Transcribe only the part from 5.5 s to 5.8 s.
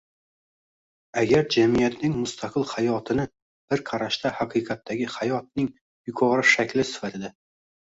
ning